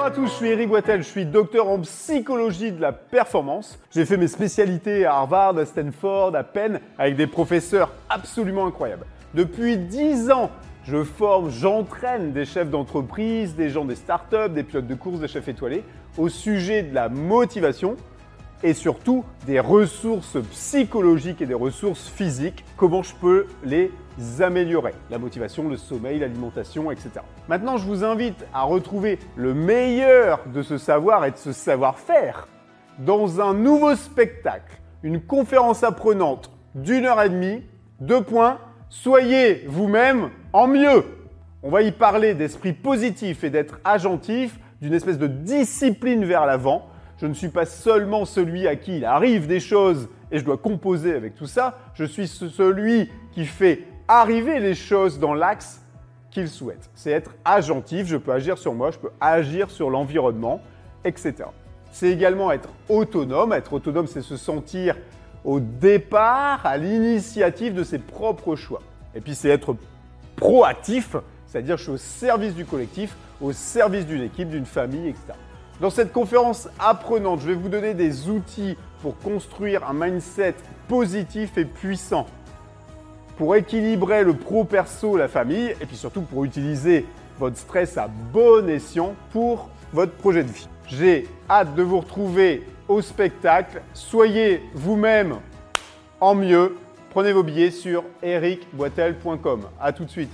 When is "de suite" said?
100.04-100.30